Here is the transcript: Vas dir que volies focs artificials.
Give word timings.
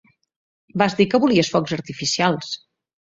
Vas 0.81 0.95
dir 1.01 1.05
que 1.11 1.19
volies 1.25 1.51
focs 1.57 1.75
artificials. 1.77 2.51